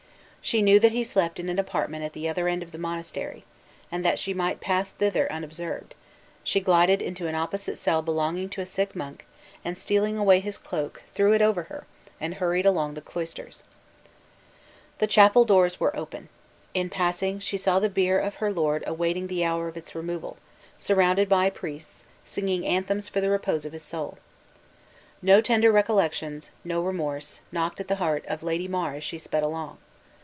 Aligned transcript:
She 0.43 0.63
knew 0.63 0.79
that 0.79 0.91
he 0.91 1.03
slept 1.03 1.39
in 1.39 1.49
an 1.49 1.59
apartment 1.59 2.03
at 2.03 2.13
the 2.13 2.27
other 2.27 2.47
end 2.47 2.63
of 2.63 2.71
the 2.71 2.79
monastery; 2.79 3.45
and 3.91 4.03
that 4.03 4.17
she 4.17 4.33
might 4.33 4.59
pass 4.59 4.89
thither 4.89 5.31
unobserved, 5.31 5.93
she 6.43 6.59
glided 6.59 6.99
into 6.99 7.27
an 7.27 7.35
opposite 7.35 7.77
cell 7.77 8.01
belonging 8.01 8.49
to 8.49 8.61
a 8.61 8.65
sick 8.65 8.95
monk, 8.95 9.25
and 9.63 9.77
stealing 9.77 10.17
away 10.17 10.39
his 10.39 10.57
cloak, 10.57 11.03
threw 11.13 11.33
it 11.33 11.43
over 11.43 11.63
her, 11.65 11.85
and 12.19 12.33
hurried 12.33 12.65
along 12.65 12.95
the 12.95 13.01
cloisters. 13.03 13.63
The 14.97 15.05
chapel 15.07 15.45
doors 15.45 15.79
were 15.79 15.95
open. 15.95 16.27
In 16.73 16.89
passing, 16.89 17.39
she 17.39 17.57
saw 17.57 17.77
the 17.79 17.87
bier 17.87 18.17
of 18.19 18.37
her 18.41 18.51
lord 18.51 18.83
awaiting 18.87 19.27
the 19.27 19.45
hour 19.45 19.67
of 19.67 19.77
its 19.77 19.93
removal, 19.95 20.37
surrounded 20.79 21.29
by 21.29 21.51
priests, 21.51 22.03
singing 22.25 22.65
anthems 22.65 23.07
for 23.07 23.21
the 23.21 23.29
repose 23.29 23.63
of 23.63 23.73
his 23.73 23.83
soul. 23.83 24.17
No 25.21 25.39
tender 25.39 25.71
recollections, 25.71 26.49
no 26.65 26.81
remorse, 26.81 27.41
knocked 27.51 27.79
at 27.79 27.87
the 27.87 27.97
heart 27.97 28.25
of 28.25 28.41
Lady 28.43 28.67
mar 28.67 28.95
as 28.95 29.03
she 29.03 29.19
sped 29.19 29.43
along. 29.43 29.77